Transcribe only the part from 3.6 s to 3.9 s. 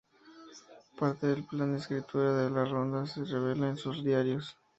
en